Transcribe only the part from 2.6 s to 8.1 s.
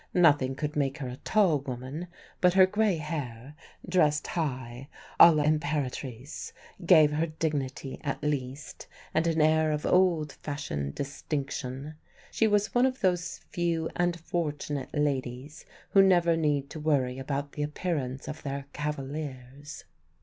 grey hair, dressed high a l'imperatrice, gave her dignity